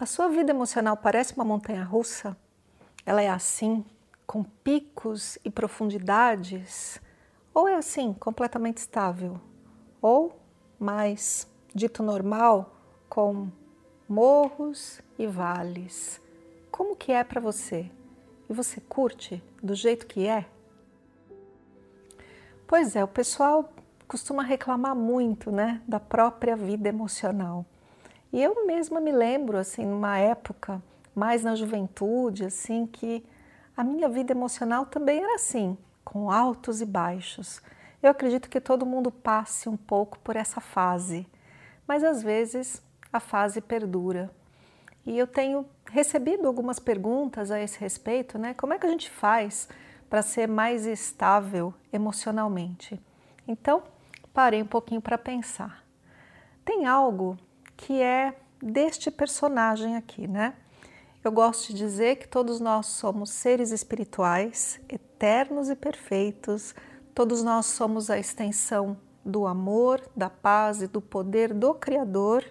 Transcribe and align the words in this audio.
A 0.00 0.06
sua 0.06 0.28
vida 0.28 0.52
emocional 0.52 0.96
parece 0.96 1.34
uma 1.34 1.44
montanha 1.44 1.82
russa? 1.82 2.36
Ela 3.04 3.20
é 3.20 3.28
assim, 3.28 3.84
com 4.24 4.44
picos 4.44 5.36
e 5.44 5.50
profundidades? 5.50 7.00
Ou 7.52 7.66
é 7.66 7.74
assim, 7.74 8.12
completamente 8.12 8.76
estável? 8.76 9.40
Ou 10.00 10.40
mais, 10.78 11.48
dito 11.74 12.00
normal, 12.00 12.76
com 13.08 13.48
morros 14.08 15.00
e 15.18 15.26
vales? 15.26 16.20
Como 16.70 16.94
que 16.94 17.10
é 17.10 17.24
para 17.24 17.40
você? 17.40 17.90
E 18.48 18.52
você 18.52 18.80
curte 18.80 19.42
do 19.60 19.74
jeito 19.74 20.06
que 20.06 20.28
é? 20.28 20.46
Pois 22.68 22.94
é, 22.94 23.02
o 23.02 23.08
pessoal 23.08 23.68
costuma 24.06 24.44
reclamar 24.44 24.94
muito, 24.94 25.50
né, 25.50 25.82
da 25.88 25.98
própria 25.98 26.54
vida 26.54 26.88
emocional. 26.88 27.66
E 28.32 28.42
eu 28.42 28.66
mesma 28.66 29.00
me 29.00 29.12
lembro, 29.12 29.56
assim, 29.56 29.86
numa 29.86 30.18
época, 30.18 30.82
mais 31.14 31.42
na 31.42 31.54
juventude, 31.54 32.44
assim, 32.44 32.86
que 32.86 33.24
a 33.76 33.82
minha 33.82 34.08
vida 34.08 34.32
emocional 34.32 34.84
também 34.86 35.22
era 35.22 35.34
assim, 35.34 35.76
com 36.04 36.30
altos 36.30 36.80
e 36.80 36.86
baixos. 36.86 37.62
Eu 38.02 38.10
acredito 38.10 38.50
que 38.50 38.60
todo 38.60 38.86
mundo 38.86 39.10
passe 39.10 39.68
um 39.68 39.76
pouco 39.76 40.18
por 40.18 40.36
essa 40.36 40.60
fase, 40.60 41.26
mas 41.86 42.04
às 42.04 42.22
vezes 42.22 42.82
a 43.12 43.18
fase 43.18 43.60
perdura. 43.60 44.30
E 45.06 45.16
eu 45.18 45.26
tenho 45.26 45.66
recebido 45.90 46.46
algumas 46.46 46.78
perguntas 46.78 47.50
a 47.50 47.58
esse 47.60 47.78
respeito, 47.80 48.38
né? 48.38 48.52
Como 48.54 48.74
é 48.74 48.78
que 48.78 48.86
a 48.86 48.90
gente 48.90 49.10
faz 49.10 49.68
para 50.08 50.22
ser 50.22 50.46
mais 50.46 50.84
estável 50.84 51.72
emocionalmente? 51.92 53.00
Então, 53.46 53.82
parei 54.34 54.62
um 54.62 54.66
pouquinho 54.66 55.00
para 55.00 55.16
pensar. 55.16 55.82
Tem 56.64 56.84
algo 56.84 57.38
que 57.78 58.02
é 58.02 58.34
deste 58.62 59.10
personagem 59.10 59.96
aqui, 59.96 60.26
né? 60.26 60.52
Eu 61.24 61.32
gosto 61.32 61.68
de 61.68 61.78
dizer 61.78 62.16
que 62.16 62.28
todos 62.28 62.60
nós 62.60 62.86
somos 62.86 63.30
seres 63.30 63.70
espirituais, 63.70 64.80
eternos 64.88 65.70
e 65.70 65.76
perfeitos, 65.76 66.74
todos 67.14 67.42
nós 67.42 67.66
somos 67.66 68.10
a 68.10 68.18
extensão 68.18 68.98
do 69.24 69.46
amor, 69.46 70.02
da 70.16 70.28
paz 70.28 70.82
e 70.82 70.86
do 70.86 71.00
poder 71.00 71.54
do 71.54 71.72
Criador 71.74 72.44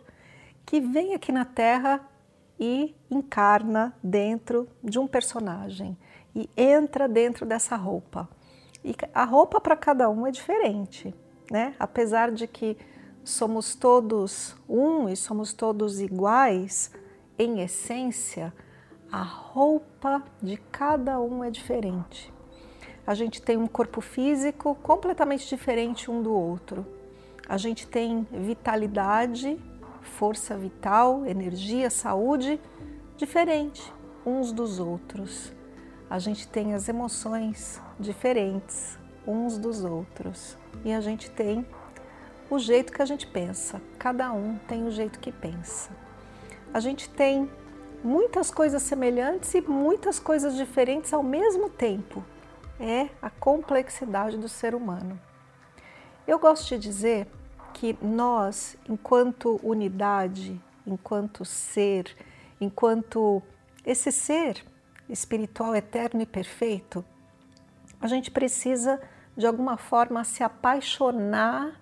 que 0.65 0.81
vem 0.81 1.13
aqui 1.13 1.31
na 1.31 1.45
Terra 1.45 2.01
e 2.59 2.95
encarna 3.09 3.95
dentro 4.03 4.67
de 4.83 4.99
um 4.99 5.07
personagem 5.07 5.97
e 6.35 6.49
entra 6.57 7.07
dentro 7.07 7.45
dessa 7.45 7.75
roupa. 7.75 8.29
E 8.83 8.93
a 9.13 9.23
roupa 9.23 9.59
para 9.59 9.75
cada 9.75 10.09
um 10.09 10.27
é 10.27 10.31
diferente, 10.31 11.13
né? 11.49 11.73
Apesar 11.79 12.31
de 12.31 12.47
que 12.47 12.77
somos 13.27 13.75
todos 13.75 14.55
um 14.69 15.09
e 15.09 15.15
somos 15.15 15.51
todos 15.51 15.99
iguais 15.99 16.91
em 17.37 17.59
essência, 17.59 18.53
a 19.11 19.21
roupa 19.21 20.23
de 20.41 20.55
cada 20.71 21.19
um 21.19 21.43
é 21.43 21.51
diferente. 21.51 22.33
A 23.05 23.13
gente 23.13 23.41
tem 23.41 23.57
um 23.57 23.67
corpo 23.67 23.99
físico 23.99 24.75
completamente 24.75 25.47
diferente 25.47 26.09
um 26.09 26.21
do 26.21 26.33
outro. 26.33 26.85
A 27.47 27.57
gente 27.57 27.85
tem 27.85 28.25
vitalidade, 28.31 29.59
força 30.01 30.57
vital, 30.57 31.25
energia, 31.25 31.89
saúde 31.89 32.59
diferente 33.17 33.93
uns 34.25 34.51
dos 34.51 34.79
outros. 34.79 35.53
A 36.09 36.17
gente 36.17 36.47
tem 36.47 36.73
as 36.73 36.87
emoções 36.87 37.81
diferentes 37.99 38.97
uns 39.25 39.57
dos 39.57 39.83
outros. 39.83 40.57
E 40.85 40.93
a 40.93 41.01
gente 41.01 41.29
tem 41.31 41.65
o 42.49 42.57
jeito 42.59 42.93
que 42.93 43.01
a 43.01 43.05
gente 43.05 43.27
pensa. 43.27 43.81
Cada 43.99 44.31
um 44.31 44.57
tem 44.67 44.85
o 44.85 44.91
jeito 44.91 45.19
que 45.19 45.31
pensa. 45.31 45.89
A 46.73 46.79
gente 46.79 47.09
tem 47.09 47.49
muitas 48.03 48.51
coisas 48.51 48.83
semelhantes 48.83 49.53
e 49.53 49.61
muitas 49.61 50.19
coisas 50.19 50.55
diferentes 50.55 51.13
ao 51.13 51.23
mesmo 51.23 51.69
tempo. 51.69 52.23
É 52.79 53.09
a 53.21 53.29
complexidade 53.29 54.37
do 54.37 54.47
ser 54.47 54.75
humano. 54.75 55.19
Eu 56.27 56.37
gosto 56.37 56.67
de 56.67 56.77
dizer 56.77 57.27
que 57.73 57.97
nós, 58.01 58.77
enquanto 58.87 59.59
unidade, 59.63 60.59
enquanto 60.85 61.43
ser, 61.43 62.15
enquanto 62.61 63.41
esse 63.85 64.11
ser 64.11 64.63
espiritual 65.09 65.75
eterno 65.75 66.21
e 66.21 66.25
perfeito, 66.25 67.03
a 67.99 68.07
gente 68.07 68.29
precisa 68.29 69.01
de 69.35 69.45
alguma 69.45 69.77
forma 69.77 70.23
se 70.23 70.43
apaixonar 70.43 71.79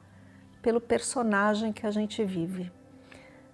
pelo 0.65 0.81
personagem 0.81 1.71
que 1.71 1.85
a 1.85 1.91
gente 1.91 2.23
vive. 2.25 2.71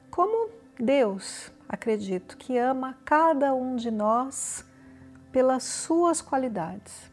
Como 0.10 0.50
Deus, 0.80 1.52
acredito, 1.68 2.38
que 2.38 2.58
ama 2.58 2.98
cada 3.04 3.54
um 3.54 3.76
de 3.76 3.92
nós 3.92 4.64
pelas 5.30 5.62
suas 5.62 6.22
qualidades. 6.22 7.12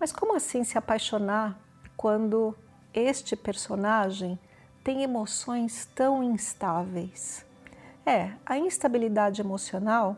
Mas 0.00 0.12
como 0.12 0.34
assim 0.34 0.64
se 0.64 0.78
apaixonar 0.78 1.60
quando 1.94 2.56
este 2.94 3.36
personagem 3.36 4.38
tem 4.82 5.02
emoções 5.02 5.84
tão 5.94 6.24
instáveis? 6.24 7.44
É, 8.06 8.32
a 8.46 8.56
instabilidade 8.56 9.42
emocional 9.42 10.16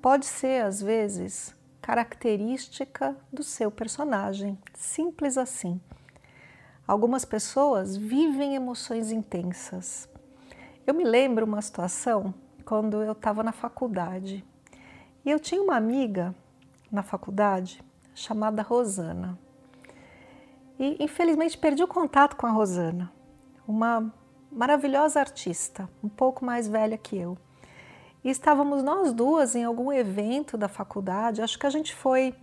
pode 0.00 0.24
ser, 0.24 0.64
às 0.64 0.80
vezes, 0.80 1.54
característica 1.82 3.14
do 3.30 3.42
seu 3.42 3.70
personagem, 3.70 4.58
simples 4.72 5.36
assim. 5.36 5.78
Algumas 6.86 7.24
pessoas 7.24 7.96
vivem 7.96 8.56
emoções 8.56 9.12
intensas. 9.12 10.08
Eu 10.84 10.94
me 10.94 11.04
lembro 11.04 11.46
uma 11.46 11.62
situação 11.62 12.34
quando 12.64 13.02
eu 13.02 13.12
estava 13.12 13.42
na 13.42 13.52
faculdade 13.52 14.44
e 15.24 15.30
eu 15.30 15.38
tinha 15.38 15.62
uma 15.62 15.76
amiga 15.76 16.34
na 16.90 17.02
faculdade 17.02 17.82
chamada 18.14 18.62
Rosana. 18.62 19.38
E 20.78 20.96
infelizmente 21.02 21.56
perdi 21.56 21.84
o 21.84 21.88
contato 21.88 22.34
com 22.34 22.46
a 22.46 22.50
Rosana, 22.50 23.12
uma 23.66 24.12
maravilhosa 24.50 25.20
artista, 25.20 25.88
um 26.02 26.08
pouco 26.08 26.44
mais 26.44 26.66
velha 26.66 26.98
que 26.98 27.16
eu. 27.16 27.38
E 28.24 28.30
estávamos 28.30 28.82
nós 28.82 29.12
duas 29.12 29.54
em 29.54 29.62
algum 29.62 29.92
evento 29.92 30.58
da 30.58 30.68
faculdade, 30.68 31.42
acho 31.42 31.58
que 31.58 31.66
a 31.66 31.70
gente 31.70 31.94
foi 31.94 32.34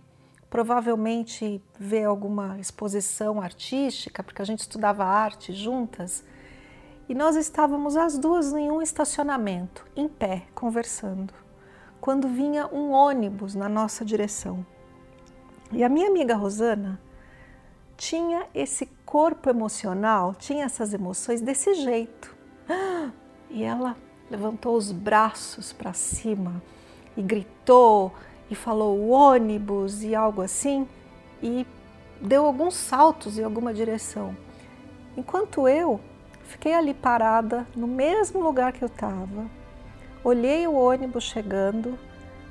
provavelmente 0.50 1.62
ver 1.78 2.04
alguma 2.04 2.58
exposição 2.58 3.40
artística, 3.40 4.22
porque 4.22 4.42
a 4.42 4.44
gente 4.44 4.58
estudava 4.58 5.04
arte 5.04 5.52
juntas, 5.52 6.24
e 7.08 7.14
nós 7.14 7.36
estávamos 7.36 7.96
as 7.96 8.18
duas 8.18 8.52
em 8.52 8.70
um 8.70 8.82
estacionamento, 8.82 9.86
em 9.96 10.08
pé, 10.08 10.46
conversando, 10.54 11.32
quando 12.00 12.28
vinha 12.28 12.66
um 12.66 12.90
ônibus 12.90 13.54
na 13.54 13.68
nossa 13.68 14.04
direção. 14.04 14.66
E 15.72 15.84
a 15.84 15.88
minha 15.88 16.08
amiga 16.08 16.34
Rosana 16.34 17.00
tinha 17.96 18.46
esse 18.54 18.86
corpo 19.04 19.48
emocional, 19.48 20.34
tinha 20.34 20.64
essas 20.64 20.92
emoções 20.92 21.40
desse 21.40 21.74
jeito. 21.74 22.36
E 23.52 23.64
ela 23.64 23.96
levantou 24.30 24.76
os 24.76 24.92
braços 24.92 25.72
para 25.72 25.92
cima 25.92 26.62
e 27.16 27.20
gritou 27.20 28.14
e 28.50 28.54
falou 28.54 28.98
o 28.98 29.10
ônibus 29.10 30.02
e 30.02 30.14
algo 30.14 30.42
assim 30.42 30.86
e 31.42 31.66
deu 32.20 32.44
alguns 32.44 32.74
saltos 32.74 33.38
em 33.38 33.44
alguma 33.44 33.72
direção. 33.72 34.36
Enquanto 35.16 35.68
eu 35.68 36.00
fiquei 36.44 36.74
ali 36.74 36.92
parada 36.92 37.66
no 37.74 37.86
mesmo 37.86 38.40
lugar 38.40 38.72
que 38.72 38.82
eu 38.82 38.88
estava, 38.88 39.46
olhei 40.24 40.66
o 40.66 40.74
ônibus 40.74 41.24
chegando, 41.24 41.98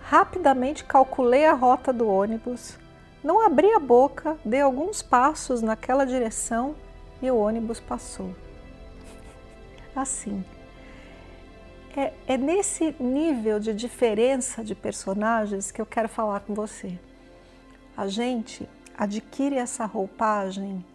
rapidamente 0.01 0.84
calculei 0.84 1.46
a 1.46 1.54
rota 1.54 1.92
do 1.92 2.07
ônibus, 2.07 2.78
não 3.24 3.45
abri 3.45 3.72
a 3.74 3.80
boca, 3.80 4.38
dei 4.45 4.62
alguns 4.62 5.02
passos 5.02 5.62
naquela 5.62 6.06
direção 6.06 6.75
e 7.22 7.30
o 7.30 7.38
ônibus 7.38 7.80
passou. 7.80 8.34
Assim. 9.94 10.44
É, 11.96 12.14
é 12.28 12.38
nesse 12.38 12.96
nível 13.00 13.60
de 13.60 13.74
diferença 13.74 14.64
de 14.64 14.76
personagens 14.76 15.72
que 15.72 15.82
eu 15.82 15.86
quero 15.86 16.08
falar 16.08 16.42
com 16.42 16.54
você. 16.54 17.00
A 17.98 18.08
gente 18.08 18.68
adquire 18.98 19.56
essa 19.56 19.86
roupagem 19.86 20.86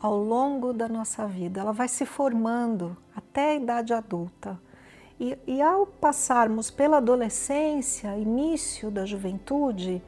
ao 0.00 0.16
longo 0.16 0.72
da 0.72 0.86
nossa 0.86 1.26
vida, 1.26 1.60
ela 1.60 1.72
vai 1.72 1.88
se 1.88 2.04
formando 2.04 2.96
até 3.16 3.52
a 3.52 3.54
idade 3.54 3.94
adulta. 3.94 4.60
E, 5.18 5.38
e 5.46 5.62
ao 5.62 5.86
passarmos 5.86 6.70
pela 6.70 6.98
adolescência, 6.98 8.16
início 8.18 8.90
da 8.90 9.06
juventude, 9.06 10.02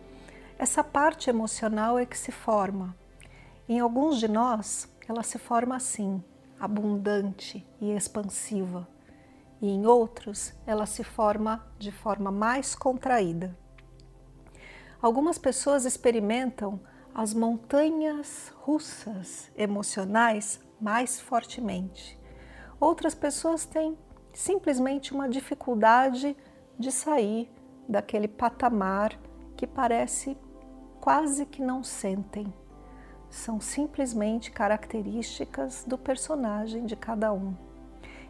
essa 0.59 0.85
parte 0.85 1.31
emocional 1.31 1.99
é 1.99 2.05
que 2.05 2.19
se 2.19 2.31
forma. 2.31 2.95
Em 3.69 3.81
alguns 3.81 4.19
de 4.19 4.29
nós, 4.29 4.89
ela 5.09 5.23
se 5.23 5.39
forma 5.39 5.77
assim, 5.77 6.23
abundante 6.61 7.67
e 7.81 7.93
expansiva, 7.93 8.87
e 9.61 9.69
em 9.69 9.87
outros, 9.87 10.53
ela 10.67 10.87
se 10.87 11.03
forma 11.03 11.67
de 11.79 11.91
forma 11.91 12.31
mais 12.31 12.75
contraída. 12.75 13.57
Algumas 15.01 15.39
pessoas 15.39 15.85
experimentam 15.85 16.81
as 17.15 17.33
montanhas 17.33 18.53
russas 18.59 19.51
emocionais 19.57 20.61
mais 20.81 21.21
fortemente. 21.21 22.19
Outras 22.79 23.15
pessoas 23.15 23.65
têm 23.65 23.97
simplesmente 24.33 25.15
uma 25.15 25.29
dificuldade 25.29 26.37
de 26.79 26.93
sair 26.93 27.51
daquele 27.89 28.29
patamar 28.29 29.19
que 29.57 29.67
parece 29.67 30.37
quase 31.01 31.47
que 31.47 31.63
não 31.63 31.83
sentem. 31.83 32.53
São 33.31 33.61
simplesmente 33.61 34.51
características 34.51 35.85
do 35.87 35.97
personagem 35.97 36.85
de 36.85 36.97
cada 36.97 37.33
um. 37.33 37.55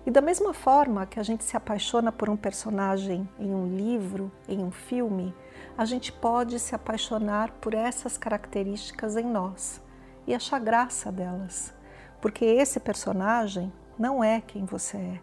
E 0.07 0.11
da 0.11 0.21
mesma 0.21 0.55
forma 0.55 1.05
que 1.05 1.19
a 1.19 1.23
gente 1.25 1.43
se 1.43 1.57
apaixona 1.57 2.13
por 2.13 2.31
um 2.31 2.37
personagem 2.37 3.29
em 3.41 3.53
um 3.53 3.77
livro, 3.77 4.31
em 4.49 4.63
um 4.63 4.71
filme, 4.71 5.35
a 5.77 5.85
gente 5.85 6.13
pode 6.13 6.61
se 6.61 6.77
apaixonar 6.77 7.51
por 7.61 7.75
essas 7.75 8.17
características 8.17 9.17
em 9.17 9.25
nós 9.25 9.83
e 10.25 10.33
achar 10.33 10.61
graça 10.61 11.11
delas, 11.11 11.75
porque 12.21 12.45
esse 12.45 12.79
personagem 12.79 13.73
não 13.99 14.23
é 14.23 14.41
quem 14.41 14.65
você 14.65 14.97
é. 14.97 15.21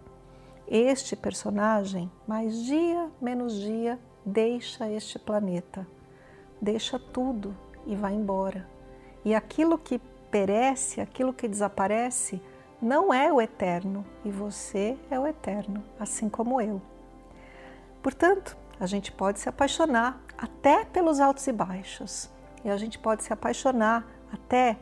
Este 0.68 1.16
personagem, 1.16 2.12
mais 2.28 2.66
dia 2.66 3.10
menos 3.22 3.54
dia, 3.54 3.98
deixa 4.26 4.90
este 4.90 5.18
planeta, 5.18 5.88
deixa 6.62 7.00
tudo 7.00 7.56
e 7.86 7.96
vai 7.96 8.14
embora. 8.14 8.68
E 9.24 9.34
aquilo 9.34 9.78
que 9.78 10.00
perece, 10.30 11.00
aquilo 11.00 11.34
que 11.34 11.48
desaparece, 11.48 12.42
não 12.84 13.14
é 13.14 13.32
o 13.32 13.42
eterno 13.42 14.06
e 14.26 14.30
você 14.30 14.98
é 15.10 15.18
o 15.18 15.26
eterno, 15.26 15.82
assim 15.98 16.28
como 16.28 16.60
eu. 16.60 16.82
Portanto, 18.02 18.58
a 18.78 18.86
gente 18.86 19.10
pode 19.10 19.40
se 19.40 19.48
apaixonar 19.48 20.22
até 20.38 20.84
pelos 20.84 21.22
altos 21.22 21.48
e 21.48 21.54
baixos, 21.54 22.30
e 22.66 22.70
a 22.70 22.76
gente 22.76 23.00
pode 23.00 23.24
se 23.24 23.32
apaixonar 23.32 24.06
até 24.32 24.78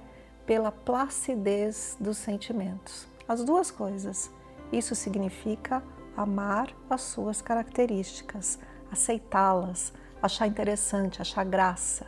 pela 0.48 0.72
placidez 0.72 1.96
dos 2.00 2.18
sentimentos. 2.18 3.08
As 3.28 3.44
duas 3.44 3.70
coisas. 3.70 4.32
Isso 4.72 4.96
significa 4.96 5.84
amar 6.18 6.74
as 6.90 7.02
suas 7.02 7.42
características, 7.42 8.58
aceitá-las, 8.92 9.94
achar 10.22 10.48
interessante, 10.48 11.22
achar 11.22 11.46
graça. 11.46 12.08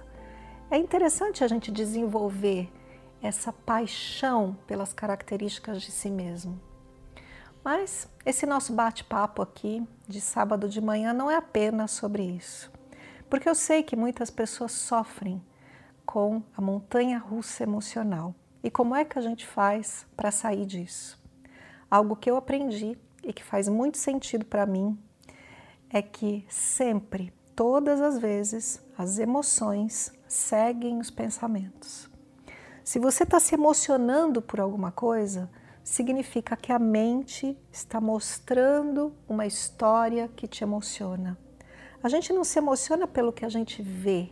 É 0.71 0.77
interessante 0.77 1.43
a 1.43 1.47
gente 1.47 1.71
desenvolver 1.71 2.71
essa 3.23 3.53
paixão 3.53 4.57
pelas 4.67 4.91
características 4.91 5.81
de 5.81 5.89
si 5.89 6.09
mesmo. 6.09 6.59
Mas 7.63 8.09
esse 8.25 8.45
nosso 8.45 8.73
bate-papo 8.73 9.41
aqui 9.41 9.87
de 10.05 10.19
sábado 10.19 10.67
de 10.67 10.81
manhã 10.81 11.13
não 11.13 11.31
é 11.31 11.37
apenas 11.37 11.91
sobre 11.91 12.21
isso, 12.21 12.69
porque 13.29 13.47
eu 13.47 13.55
sei 13.55 13.81
que 13.81 13.95
muitas 13.95 14.29
pessoas 14.29 14.73
sofrem 14.73 15.41
com 16.05 16.43
a 16.55 16.61
montanha 16.61 17.17
russa 17.17 17.63
emocional. 17.63 18.35
E 18.61 18.69
como 18.69 18.93
é 18.93 19.05
que 19.05 19.17
a 19.17 19.21
gente 19.21 19.47
faz 19.47 20.05
para 20.17 20.29
sair 20.29 20.65
disso? 20.65 21.21
Algo 21.89 22.17
que 22.17 22.29
eu 22.29 22.35
aprendi 22.35 22.97
e 23.23 23.31
que 23.31 23.43
faz 23.43 23.69
muito 23.69 23.97
sentido 23.97 24.45
para 24.45 24.65
mim 24.65 24.97
é 25.89 26.01
que 26.01 26.45
sempre, 26.49 27.33
todas 27.55 28.01
as 28.01 28.17
vezes, 28.17 28.83
as 28.97 29.17
emoções 29.19 30.11
seguem 30.27 30.99
os 30.99 31.09
pensamentos. 31.09 32.12
Se 32.83 32.99
você 32.99 33.23
está 33.23 33.39
se 33.39 33.55
emocionando 33.55 34.41
por 34.41 34.59
alguma 34.59 34.91
coisa, 34.91 35.49
significa 35.83 36.55
que 36.55 36.71
a 36.71 36.79
mente 36.79 37.57
está 37.71 37.99
mostrando 38.01 39.13
uma 39.27 39.45
história 39.45 40.29
que 40.35 40.47
te 40.47 40.63
emociona. 40.63 41.37
A 42.01 42.09
gente 42.09 42.33
não 42.33 42.43
se 42.43 42.59
emociona 42.59 43.07
pelo 43.07 43.31
que 43.31 43.45
a 43.45 43.49
gente 43.49 43.81
vê, 43.81 44.29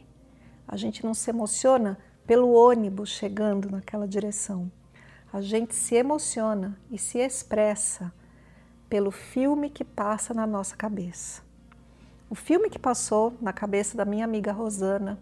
a 0.68 0.76
gente 0.76 1.06
não 1.06 1.14
se 1.14 1.30
emociona 1.30 1.98
pelo 2.28 2.52
ônibus 2.52 3.10
chegando 3.10 3.70
naquela 3.70 4.08
direção 4.08 4.72
a 5.34 5.40
gente 5.40 5.74
se 5.74 5.96
emociona 5.96 6.78
e 6.90 6.98
se 6.98 7.18
expressa 7.18 8.14
pelo 8.90 9.12
filme 9.12 9.70
que 9.70 9.86
passa 9.86 10.34
na 10.34 10.46
nossa 10.46 10.76
cabeça. 10.76 11.42
O 12.30 12.36
filme 12.36 12.70
que 12.70 12.78
passou 12.78 13.34
na 13.42 13.54
cabeça 13.54 13.96
da 13.96 14.04
minha 14.04 14.26
amiga 14.26 14.52
Rosana, 14.52 15.18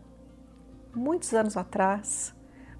muitos 0.96 1.34
anos 1.34 1.56
atrás, 1.56 2.34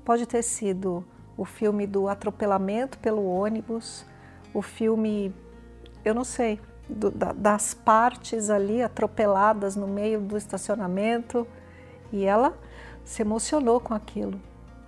pode 0.10 0.26
ter 0.26 0.42
sido 0.42 1.06
o 1.38 1.46
filme 1.46 1.86
do 1.86 2.08
atropelamento 2.08 2.98
pelo 2.98 3.24
ônibus, 3.24 4.04
o 4.52 4.60
filme, 4.60 5.32
eu 6.04 6.16
não 6.16 6.24
sei, 6.24 6.60
do, 6.90 7.12
da, 7.12 7.32
das 7.32 7.76
partes 7.76 8.50
ali 8.50 8.82
atropeladas 8.82 9.76
no 9.76 9.88
meio 9.88 10.20
do 10.20 10.36
estacionamento 10.36 11.46
e 12.12 12.26
ela 12.26 12.58
se 13.06 13.22
emocionou 13.22 13.80
com 13.80 13.94
aquilo. 13.94 14.42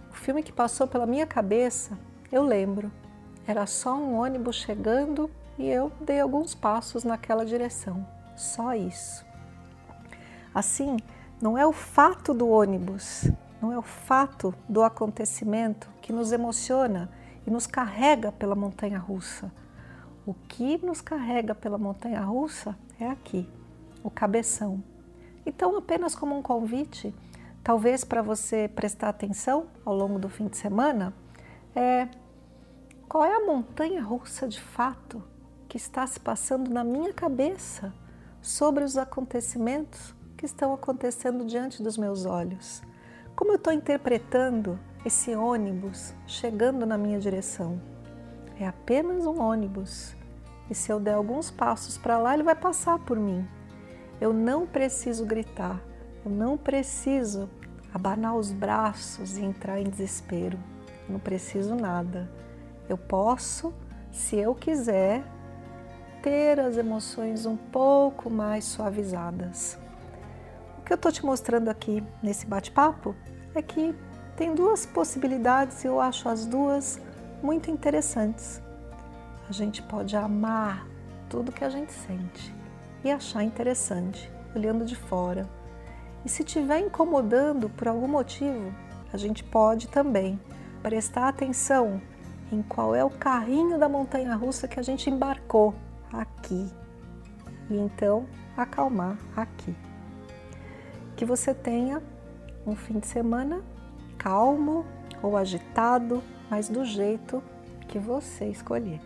O 0.10 0.16
filme 0.16 0.42
que 0.42 0.52
passou 0.52 0.88
pela 0.88 1.06
minha 1.06 1.28
cabeça 1.28 1.96
eu 2.32 2.42
lembro, 2.42 2.92
era 3.46 3.68
só 3.68 3.94
um 3.94 4.20
ônibus 4.20 4.56
chegando 4.56 5.30
e 5.56 5.70
eu 5.70 5.92
dei 6.02 6.20
alguns 6.20 6.56
passos 6.56 7.04
naquela 7.04 7.46
direção, 7.46 8.04
só 8.36 8.74
isso. 8.74 9.24
Assim, 10.52 10.98
não 11.40 11.56
é 11.56 11.68
o 11.68 11.72
fato 11.72 12.34
do 12.34 12.50
ônibus, 12.50 13.30
não 13.62 13.72
é 13.72 13.78
o 13.78 13.84
fato 13.84 14.54
do 14.68 14.81
acontecimento 14.81 15.90
que 16.02 16.12
nos 16.12 16.31
emociona 16.31 17.12
e 17.46 17.52
nos 17.52 17.68
carrega 17.68 18.31
pela 18.31 18.56
montanha 18.56 18.98
russa. 18.98 19.52
O 20.25 20.34
que 20.34 20.84
nos 20.84 21.00
carrega 21.02 21.54
pela 21.54 21.78
montanha 21.78 22.22
russa 22.22 22.75
é 23.00 23.08
aqui, 23.08 23.48
o 24.04 24.10
cabeção. 24.10 24.84
Então, 25.46 25.75
apenas 25.78 26.16
como 26.16 26.38
um 26.38 26.42
convite, 26.42 27.13
talvez 27.63 28.04
para 28.04 28.22
você 28.22 28.68
prestar 28.68 29.10
atenção 29.10 29.68
ao 29.86 29.96
longo 29.96 30.18
do 30.18 30.30
fim 30.30 30.48
de 30.48 30.58
semana, 30.58 31.13
é 31.75 32.08
qual 33.08 33.25
é 33.25 33.36
a 33.36 33.46
montanha 33.46 34.02
russa 34.02 34.48
de 34.48 34.60
fato 34.60 35.22
que 35.68 35.78
está 35.78 36.06
se 36.08 36.19
passando 36.19 36.69
na 36.69 36.84
minha 36.84 37.13
cabeça 37.13 37.94
sobre 38.42 38.84
os 38.84 38.98
acontecimentos 38.98 40.16
que 40.38 40.46
estão 40.46 40.74
acontecendo 40.74 41.46
diante 41.46 41.84
dos 41.84 41.98
meus 41.98 42.25
olhos? 42.25 42.82
Como 43.41 43.53
eu 43.53 43.55
estou 43.55 43.74
interpretando 43.74 44.79
esse 45.03 45.33
ônibus 45.33 46.13
chegando 46.27 46.86
na 46.86 46.95
minha 46.95 47.17
direção? 47.17 47.81
É 48.60 48.67
apenas 48.67 49.25
um 49.25 49.41
ônibus 49.41 50.15
e 50.69 50.75
se 50.75 50.91
eu 50.91 51.00
der 51.00 51.15
alguns 51.15 51.50
passos 51.50 51.98
para 51.98 52.19
lá, 52.19 52.36
ele 52.36 52.43
vai 52.43 52.53
passar 52.53 53.00
por 53.00 53.17
mim. 53.17 53.43
Eu 54.21 54.31
não 54.31 54.67
preciso 54.67 55.25
gritar, 55.25 55.81
eu 56.24 56.29
não 56.29 56.55
preciso 56.55 57.50
abanar 57.91 58.36
os 58.36 58.51
braços 58.51 59.36
e 59.38 59.43
entrar 59.43 59.81
em 59.81 59.89
desespero. 59.89 60.60
Eu 61.07 61.13
não 61.13 61.19
preciso 61.19 61.74
nada. 61.74 62.29
Eu 62.88 62.95
posso, 62.95 63.74
se 64.12 64.36
eu 64.36 64.53
quiser, 64.53 65.24
ter 66.21 66.60
as 66.60 66.77
emoções 66.77 67.48
um 67.48 67.57
pouco 67.57 68.29
mais 68.29 68.65
suavizadas. 68.65 69.79
O 70.82 70.84
que 70.84 70.92
eu 70.92 70.96
estou 70.96 71.12
te 71.12 71.24
mostrando 71.24 71.70
aqui 71.70 72.04
nesse 72.24 72.46
bate-papo 72.48 73.16
é 73.54 73.62
que 73.62 73.96
tem 74.36 74.56
duas 74.56 74.86
possibilidades 74.86 75.84
e 75.84 75.88
eu 75.88 76.02
acho 76.02 76.28
as 76.28 76.46
duas 76.46 77.00
muito 77.44 77.70
interessantes. 77.70 78.60
A 79.48 79.54
gente 79.54 79.84
pode 79.84 80.16
amar 80.16 80.88
tudo 81.30 81.52
que 81.52 81.64
a 81.64 81.70
gente 81.70 81.94
sente 81.94 82.54
e 83.04 83.12
achar 83.12 83.44
interessante, 83.44 84.32
olhando 84.56 84.84
de 84.84 84.96
fora. 84.96 85.48
E 86.26 86.30
se 86.30 86.42
estiver 86.42 86.80
incomodando 86.80 87.70
por 87.70 87.88
algum 87.88 88.08
motivo, 88.08 88.74
a 89.14 89.18
gente 89.18 89.44
pode 89.44 89.88
também 89.88 90.40
prestar 90.82 91.28
atenção 91.28 92.02
em 92.52 92.64
qual 92.64 92.96
é 92.96 93.04
o 93.04 93.10
carrinho 93.10 93.78
da 93.78 93.88
montanha 93.88 94.36
russa 94.36 94.68
que 94.68 94.80
a 94.80 94.84
gente 94.84 95.10
embarcou 95.10 95.76
aqui. 96.12 96.68
E 97.70 97.78
então 97.78 98.26
acalmar 98.58 99.18
aqui. 99.36 99.76
Que 101.22 101.25
você 101.25 101.54
tenha 101.54 102.01
um 102.66 102.75
fim 102.75 102.98
de 102.98 103.06
semana 103.06 103.63
calmo 104.18 104.84
ou 105.22 105.38
agitado, 105.38 106.24
mas 106.50 106.68
do 106.68 106.84
jeito 106.84 107.44
que 107.88 108.00
você 108.00 108.48
escolher. 108.48 109.00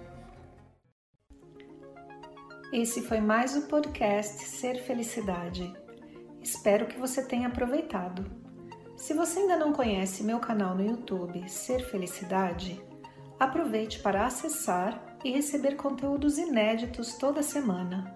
Esse 2.72 3.02
foi 3.02 3.20
mais 3.20 3.58
o 3.58 3.68
podcast 3.68 4.46
Ser 4.46 4.82
Felicidade. 4.86 5.74
Espero 6.42 6.86
que 6.86 6.98
você 6.98 7.22
tenha 7.22 7.50
aproveitado. 7.50 8.24
Se 8.96 9.14
você 9.14 9.40
ainda 9.40 9.58
não 9.58 9.74
conhece 9.74 10.24
meu 10.24 10.40
canal 10.40 10.74
no 10.74 10.86
YouTube 10.86 11.50
Ser 11.50 11.82
Felicidade, 11.82 12.82
Aproveite 13.40 14.00
para 14.00 14.26
acessar 14.26 15.18
e 15.24 15.32
receber 15.32 15.76
conteúdos 15.76 16.38
inéditos 16.38 17.16
toda 17.16 17.44
semana. 17.44 18.16